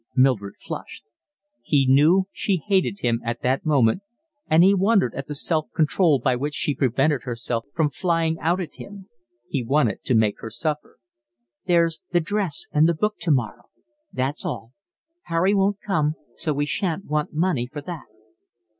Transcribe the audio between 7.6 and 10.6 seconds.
from flying out at him. He wanted to make her